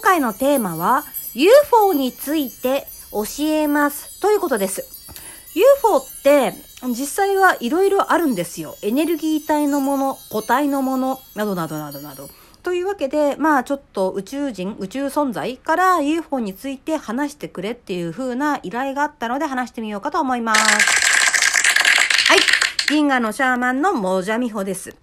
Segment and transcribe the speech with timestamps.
[0.00, 1.04] 今回のテーマは
[1.34, 4.82] UFO について教えますということです。
[5.54, 6.54] UFO って
[6.88, 8.76] 実際はいろいろあるんですよ。
[8.80, 12.30] エネルギー体のもの、固体のもの、などなどなどなど。
[12.62, 20.60] というわけで、まあちょっと宇宙人、宇宙存在から UFO について話してくれっていう風な依頼があったので話してみようかと思います。
[22.26, 22.38] はい。
[22.88, 24.96] 銀河のシャーマンのもじゃみほです。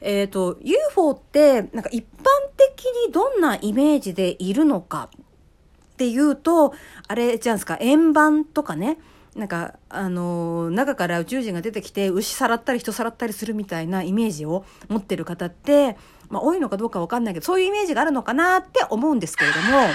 [0.00, 2.26] えっ、ー、と、UFO って、なんか一般
[2.56, 6.74] 的にどんなイメージでいるのかっていうと、
[7.08, 8.98] あれじゃないですか、円盤とかね、
[9.36, 15.96] なんか、あのー、中から宇宙人が出てきて、牛さらったり人さらったりするみたいなイメージを持ってる方って、
[16.30, 19.88] まあ、多いのかどうかわかんないけど、そういうイメージがあるのかなって思うんですけれども、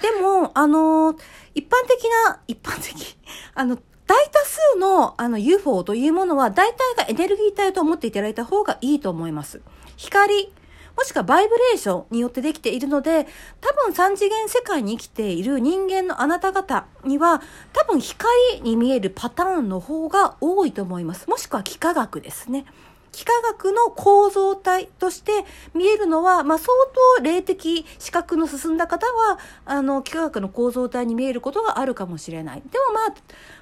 [0.00, 1.16] でも、あのー、
[1.54, 3.16] 一般的な、一般的、
[3.54, 3.78] あの、
[4.10, 9.60] 大多数のあの UFO というものは大体がエネルギー体と思っていただいた方がいいと思います。
[9.96, 10.52] 光、
[10.96, 13.28] もしくはバイブレーションによってできているので、
[13.60, 17.40] 多分三次元世界に生きている人間のあなた方には、
[17.72, 18.28] 多分光
[18.62, 21.30] に見えるパターンの方が多いと思います。
[21.30, 22.64] もしくは幾何学ですね。
[23.12, 25.44] 幾何学の構造体として
[25.74, 26.68] 見えるのは、まあ、相
[27.16, 32.62] 当霊的視覚の進んだ方は、あの、幾何学の構造体に見えることがあるかもしれない。
[32.62, 33.14] でもまあ、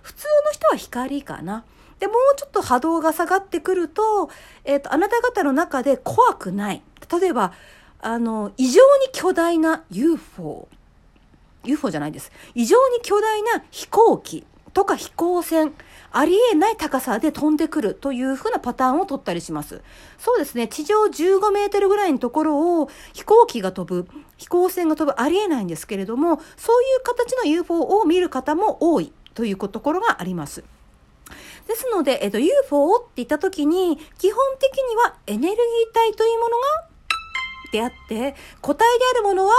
[0.03, 1.65] 普通の人は光かな。
[1.99, 4.31] で、もうちょっと波動が下がってくると、
[4.65, 6.83] えっ、ー、と、あなた方の中で怖くない。
[7.21, 7.53] 例えば、
[8.01, 10.69] あの、異常に巨大な UFO。
[11.65, 12.31] UFO じゃないです。
[12.55, 15.75] 異常に巨大な飛行機とか飛行船。
[16.11, 19.83] ありえない高さで飛んでくるというふうなパターンを取ったりします。
[20.19, 30.65] そうですね、地上15メートルぐらいのところを飛行機が飛ぶ、飛行船が飛ぶありえないんですけれども、そういう形の UFO を見る方も多いというところがあります。
[31.67, 36.65] ですので、えっと、UFO って言った時に、基本的にはエネルギー体というものが、
[37.71, 39.53] であって、固体であるものは、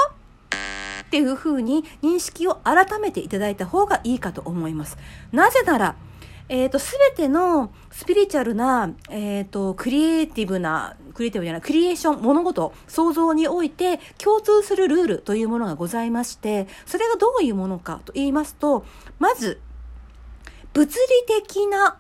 [1.10, 4.96] っていうふうに認識を改めていただいた方がいいかと思います。
[5.32, 5.96] なぜなら、
[6.50, 18.86] えっ、ー、と、すべてのスピリチュアルな、えっ、ー、と、クリエイティブな、クリエイティブじゃない、クリエーション、物事、創造において共通するルールというものがございまして、それがどういうものかと言いますと、
[19.18, 19.60] まず、
[20.74, 21.98] 物理的な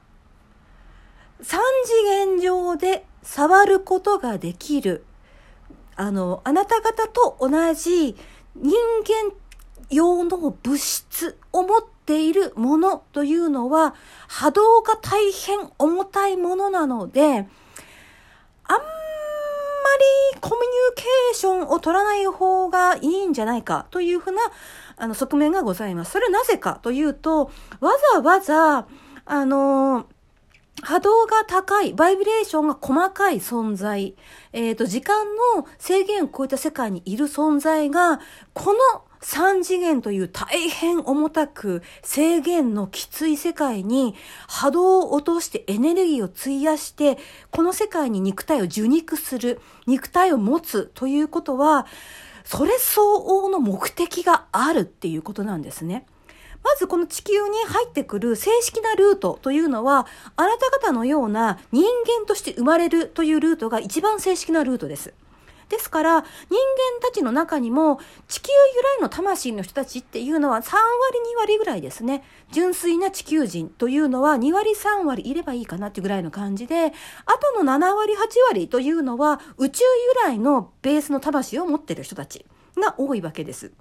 [1.42, 5.04] 三次元上で触ることができる、
[5.96, 8.16] あの、あなた方と同じ
[8.62, 8.72] 人
[9.04, 9.34] 間
[9.90, 13.96] 用の物質を持っているものというのは
[14.28, 17.50] 波動が大変重たいものなので、あんまり
[20.40, 20.66] コミュニ
[20.96, 24.42] ケーションを取らない方がいいんじゃないかというふうな
[24.98, 26.12] あの側面がございます。
[26.12, 28.86] それはなぜかというと、わざわざ、
[29.26, 30.06] あの
[30.82, 34.16] 波動が高い、バイブレーションが細かい存在、
[34.54, 35.26] えっ、ー、と、時間
[35.56, 38.20] の制限を超えた世界にいる存在が、
[38.54, 38.80] この
[39.22, 44.16] 三次元という大変重たく制限のきつい世界に
[44.48, 47.18] 波動を落としてエネルギーを費やして
[47.52, 51.86] この世界に肉体を受肉する肉体を持つということは
[52.46, 56.06] それ相応の目的があるっていうことなんですね。
[56.64, 65.14] まずこの地球に入ってくる正式なルートというのは、あなた方のような人間として生まれるというルートが一番正式なルートです。
[65.70, 66.28] ですから、人間
[67.00, 70.76] たちの中にも、地球由来の魂の人たちっていうのは3割
[71.36, 72.24] 2割ぐらいですね。
[72.52, 76.92] 純粋な地球人というのは2割3割いればいいかなっていうぐらいの感じで、あ
[77.56, 78.18] との7割8
[78.50, 79.84] 割というのは、宇宙
[80.24, 83.72] 由来のベースの魂を持ってる人たちが多いわけです。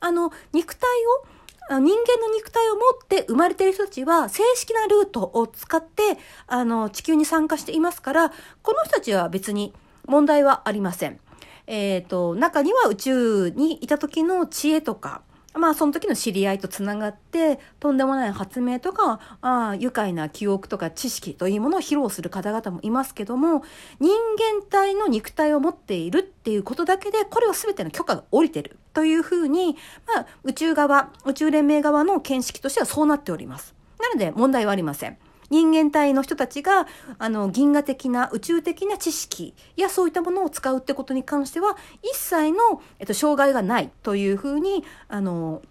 [0.00, 0.88] あの、肉体
[1.24, 1.39] を
[1.78, 8.30] 人間の肉体を持って生まれている人たちは正式なルートを使ってあの地球に参加していますから
[8.62, 9.72] この人たちは別に
[10.06, 11.20] 問題はありません。
[11.66, 15.22] えっ、ー、と、中には宇宙にいた時の知恵とか、
[15.54, 23.64] まあその時の知り合いとつながってとんでもない発明とかああ愉快な記憶とか知識というものを披露する方々もいますけども
[23.98, 29.76] 人間体の肉体を持っているっていうことだけでこれは全ての許可が下りてるというふうに、
[30.06, 33.74] まあ、宇宙側宇宙連盟側の見識としてはそうなっております。
[34.00, 35.18] なので問題はありません。
[35.50, 36.86] 人間体の人たちが、
[37.18, 45.62] あの、銀河的な宇宙的な知識やそういったものを使うってことに関しては、一切の、えっと、障害がないというふうに、あの、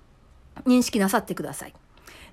[0.65, 1.73] 認識なさってください。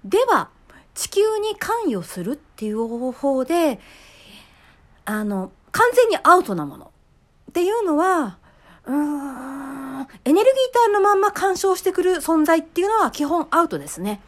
[0.04, 0.50] では、
[0.94, 3.78] 地球に関与するっていう方法で、
[5.04, 6.90] あの、完全にアウトなもの
[7.50, 8.38] っていうのは、
[8.86, 14.20] うーん、エネルギー体のまんま干渉してくる存在っていうのは基本アウトですね。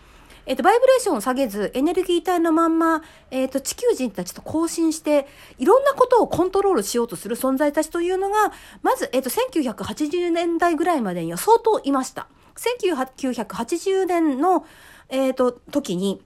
[0.49, 5.29] えっ、と、バイブレーションを下げず、エネルギー体のまんま、えっ、と、地球人たちと交信して、
[5.59, 8.53] いろんなことをコントロールしようとする存在たちというのが、
[8.83, 12.29] まず、えっ、と、1980年代ぐらいまでには相当いました。
[12.57, 14.65] 1980年の、
[15.11, 16.23] えっ、と、時に、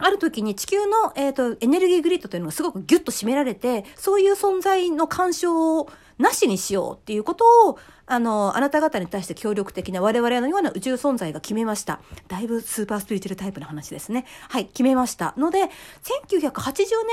[0.00, 5.88] ある時に地球の、えっ、と、エネルギーグリッドというのがすごくギュッと締められて、そういう存在の干渉を
[6.18, 12.00] なしにしようっていうことを、あの、あなた方に対して協力的な我々のような宇宙存在が決めました。
[12.28, 14.26] だいぶスーパースピリチュアルタイプの話ですね。
[14.48, 15.32] はい、決めました。
[15.36, 16.50] ので、1980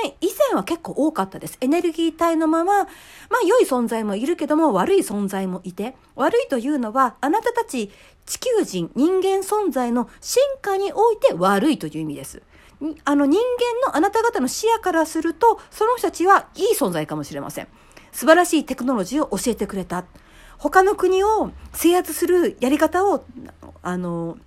[0.04, 1.58] 年以前は結構多かったです。
[1.62, 7.92] エネルギー体のまま、まあ良い存在もいるけども悪い存在もいて、悪いというのはあなたたち
[8.26, 12.42] 地球人、人間存在の進化において悪いという意味です。
[13.06, 13.40] あの人
[13.84, 17.68] 間のあなた方の視野からすると、その人たちはいい存在かもしれません。
[18.12, 20.06] 素晴らしいテクノロジーを教えてくれた。
[20.58, 23.24] 他の国を制圧するやり方を、
[23.84, 24.38] あの、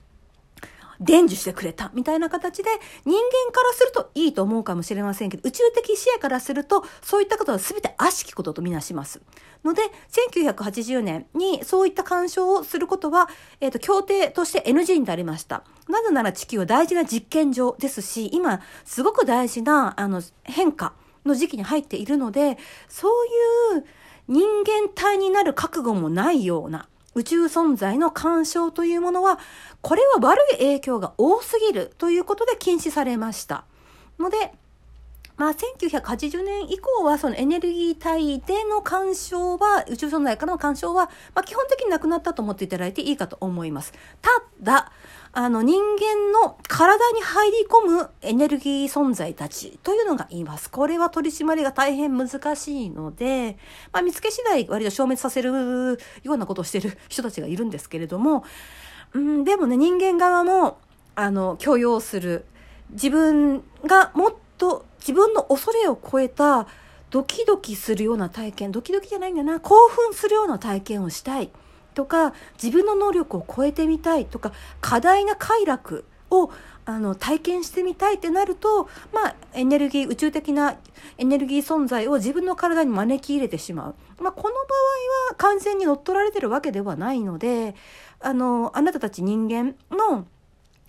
[1.00, 2.68] 伝授してくれたみたいな形で
[3.04, 9.20] 人間からするといいと思うかもしれませんけど宇宙的視野からするとそういったことは全て悪しきこととみなします。
[9.64, 13.28] ので1980年にそういった干渉をすることは、
[13.60, 15.64] えっ、ー、と協定として NG になりました。
[15.88, 20.92] なぜなら地球は大事な実験場ですし今すごく大事なあの変化
[21.24, 22.58] の時期に入っているので
[22.88, 23.26] そう
[23.76, 23.84] いう
[24.28, 29.38] 人間体になる覚悟もないような宇宙存在の干渉というものは、
[29.80, 33.64] これは悪い影響が多すぎるということで禁止されました。
[34.18, 34.52] ので、
[35.36, 43.94] まあ、1980年以降は、そのエネルギー体での干渉は、宇宙存在からの干渉は、まあ、基本的になくなったと思っていただいていいかと思います。
[44.20, 44.30] た
[44.60, 44.92] だ、
[45.32, 50.68] あの、人間の体に入り込むエネルギー存在たちというのがいます。
[50.68, 53.56] これは取り締まりが大変難しいので、
[53.92, 58.44] まあ、見つけ次第割と消滅させるようなことをしている人たちがいるんですけれども、
[59.12, 60.78] うん、でもね、人間側も、
[61.14, 62.44] あの、許容する。
[62.90, 66.66] 自分がもっと自分の恐れを超えた
[67.10, 71.50] ドキドキするような体験ドキドキじゃないんだな興奮するような体験をしたい
[72.00, 76.50] とか自分の能力を超えてみたいとか過大な快楽を
[76.86, 80.78] あの体験してみたいってなると、まあ、エネルギー宇宙的な
[81.18, 84.54] エネルギー存在を自分の体に招き入れてしまう、まあ、この場合
[85.28, 87.74] は完全に乗っ取られてるわけではないので
[88.18, 90.26] あのあなたたち人間の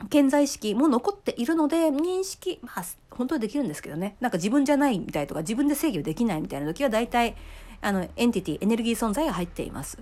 [0.09, 7.35] 健在意識も残っているので認識、まあ、本当はできるんですけどねなんか自分じゃないみたいとか自分で制御できないみたいな時は大体
[7.81, 9.97] あのエンティティエネルギー存在が入っています。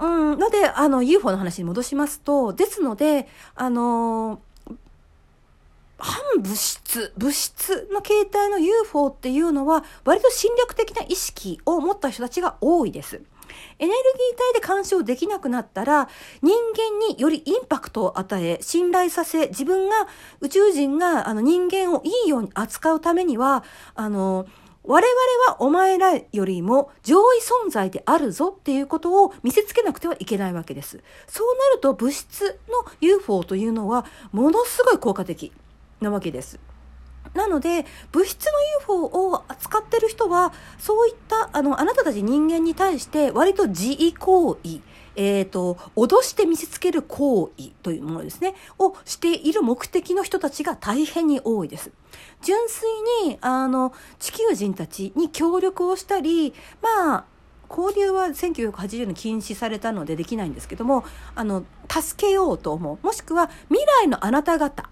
[0.00, 4.40] うん、のであの UFO の話に戻しますとですのであの
[5.98, 13.22] 反物質物質の形態の UFO っていうのは割と侵略的な意識を持った人たちが多いです。
[13.78, 16.08] エネルギー体で干渉できなくなったら、
[16.42, 20.06] 人間によりインパクトを与え、信頼させ、自分が、
[20.40, 24.46] 宇宙人があの人間をいいように扱うためには、あの、
[24.84, 31.02] 我々はお前らよりも上位存在であるぞっていうことを見せつけなくてはいけないわけです。
[31.26, 35.52] そうなると物質の UFO というのはものすごい効果的
[36.00, 36.58] なわけです。
[37.34, 44.80] なので物質の UFO を扱ってる人はそういったあのあなたたち人間に対して割と自慰行為
[45.16, 51.90] えーと、脅して見せつける行為というものですねをしている目的の人たちが大変に多いです。
[52.42, 52.88] 純粋
[53.28, 57.24] にあの地球人たちに協力をしたりまあ
[57.70, 61.04] 交流は1980年禁止されたのでできないんですけども
[61.36, 64.90] あの助けようと思うもしくは未来のあなた方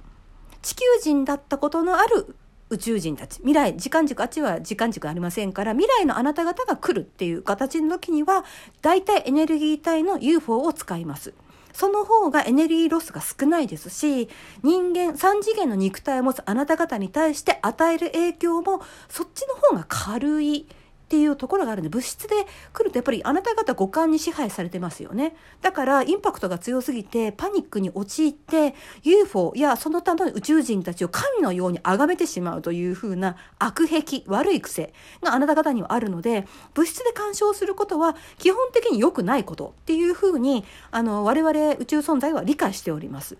[0.62, 2.36] 地球人だったことのある
[2.70, 8.44] 宇宙人たち未来時間軸あっちは時間軸ありませんから未来のあなた方が来るっていう形の時には
[8.82, 11.34] 大体エネルギー体の UFO を使います。
[11.72, 14.28] その方がエネルギーロスが少ないですし
[14.64, 20.66] 人間3次元の肉体を持つあなた方に対して与える影響もそっちの方が軽い
[21.08, 22.34] っていうところがあるんで物質で
[22.74, 28.74] 来るとやっぱりあなた方五感に支配されてますよねだからインパクトが強すぎてパニックに陥って
[29.04, 43.38] UFO やその他の宇宙人たちを神のように崇めてしまうというふうな悪癖悪い癖があなた方にはあるので物質で干渉することは基本的に良くないことっていうふうにあの我々宇宙存在は理解しております。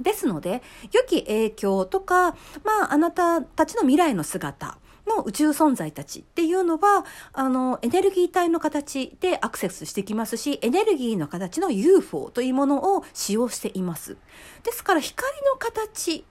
[0.00, 0.62] ですので
[0.92, 2.32] 良き影響とか、
[2.64, 4.78] まあ、あなたたちの未来の姿
[5.08, 14.16] の宇宙存在たちっていうのはあのエネルギー体の形でアクセスしてきますしエネルギーの形の UFO というものを使用しています
[14.62, 16.24] ですから光の形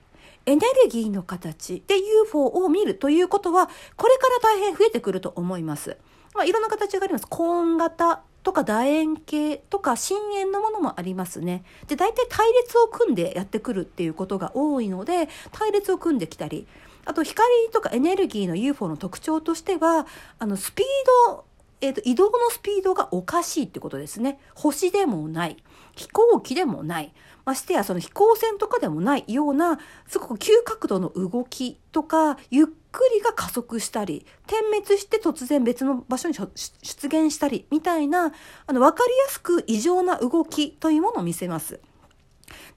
[0.46, 5.98] エネルギーの形で UFO を見るということはこれから大変増えてくると思います
[6.38, 7.26] まあ、いろんな形があります。
[7.28, 11.64] コーン型とか楕円形とか深円のものもありますね。
[11.88, 16.68] で、大体隊列を組んでやってくるっていうことが多いので、隊列を組んできたり、
[17.08, 20.06] あと光とかエネルギーの UFO の特徴としては、
[20.40, 20.86] あの、スピー
[21.30, 21.46] ド、
[21.80, 24.40] えっ、ー、と、移動のスピードがおかしいってことですね。
[24.56, 25.58] 星でもない。
[25.96, 27.14] 飛行機でもない。
[27.46, 38.34] ましてやその飛行船とかでもないような、すごく急角度の動きとか、ゆっくりが加速したり、点滅して突然別の場所に出現したり、みたいな、
[38.66, 41.80] あの、わかりやすく異常な動きというものを見せます。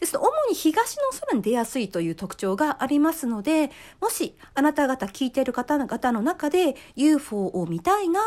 [0.01, 8.21] ですと、主に東の空に出やすいという特徴がありますので、もしあなた方聞いている方々の中で UFO を見たいな、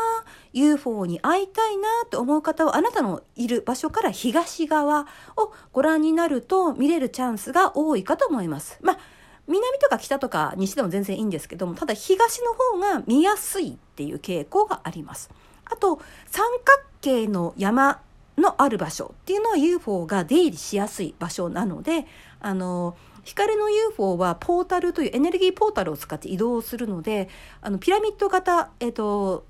[0.52, 8.78] UFO に会いたいなと思う方はあなたのいる場所から東側をご覧になると見れるチャンスが多いかと思います。
[8.80, 8.98] まあ
[9.46, 15.28] 南とか北とか西でも全然いいんですけども、ただ東の方が見やすいっていう傾向があります。
[15.66, 16.00] あと、
[16.30, 18.00] 三角形の山
[18.44, 22.06] のある場所っていうのは UFO が出入りしやすい場所なので、
[22.40, 27.28] あの、光の UFO はポータルというエネルギーポータルを使って移動するので、
[27.62, 29.46] あの、ピラミッド型、えっ、と、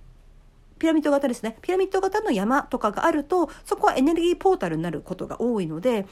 [0.79, 1.57] ピラミッド型ですね。
[1.61, 6.07] ピラミッド型の山とかがあると、そこはエネルギーポータルになることが多いので、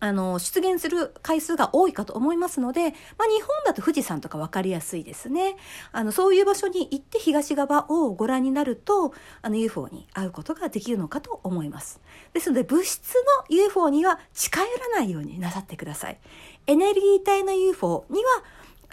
[0.00, 2.92] あの、出現する回数が多いかと思いますので、まあ、
[3.28, 5.56] 日本だと富士山とか分かりやすいですね。
[5.92, 12.00] あの、そういう場所に行って東側をご覧になると、あの UFO に会うことができるのかと思います。
[12.32, 16.18] ですので、物質の UFO には近寄らないようになさってください。
[16.66, 18.42] エネルギー体の UFO には、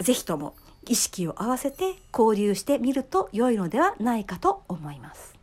[0.00, 0.54] ぜひとも
[0.88, 5.33] 意識を合わせて交流してみると良いのではないかと思います。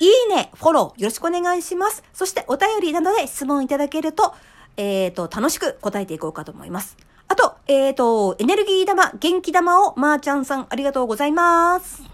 [0.00, 2.04] いいね、フォローよろしくお願いします。
[2.12, 4.34] そしてお便りなどで質問いただけると、
[4.76, 6.96] えっ、ー、と、楽しく答えていこうかと思います。
[7.26, 12.07] あと、えっ、ー、と、エネルギー玉、元気玉をまーちゃんさんありがとうございます。